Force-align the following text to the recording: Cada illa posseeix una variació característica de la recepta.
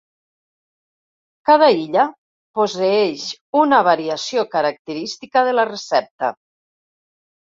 Cada 1.49 1.65
illa 1.81 2.05
posseeix 2.59 3.25
una 3.63 3.81
variació 3.89 4.45
característica 4.55 5.45
de 5.49 5.53
la 5.59 5.67
recepta. 5.73 6.31